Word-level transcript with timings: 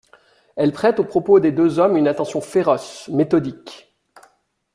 Elle 0.55 0.71
prête 0.71 0.99
aux 0.99 1.03
propos 1.03 1.39
des 1.39 1.51
deux 1.51 1.77
hommes 1.77 1.95
une 1.95 2.07
attention 2.07 2.41
féroce, 2.41 3.07
méthodique. 3.09 3.93